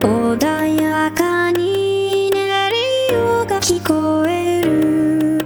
[0.00, 2.70] 穏やかに鳴
[3.10, 5.44] りをが聞こえる。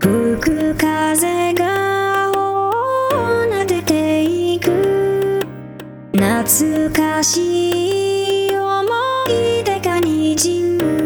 [0.00, 2.72] 吹く風が頬を
[3.44, 5.40] 撫でていく。
[6.12, 8.82] 懐かしい思
[9.28, 11.05] いでかにじむ。